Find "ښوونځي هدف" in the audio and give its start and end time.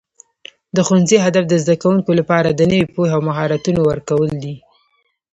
0.87-1.43